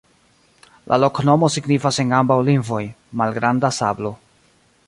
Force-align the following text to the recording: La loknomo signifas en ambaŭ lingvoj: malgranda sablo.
La 0.91 0.97
loknomo 1.03 1.51
signifas 1.57 2.01
en 2.05 2.17
ambaŭ 2.23 2.39
lingvoj: 2.49 2.83
malgranda 3.23 3.75
sablo. 3.83 4.17